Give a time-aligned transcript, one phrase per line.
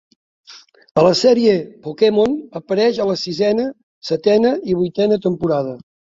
[1.01, 1.53] A la sèrie
[1.87, 3.67] Pokémon apareix a la sisena,
[4.11, 5.79] setena i vuitena temporada.